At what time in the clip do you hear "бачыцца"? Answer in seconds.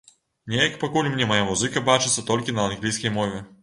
1.93-2.27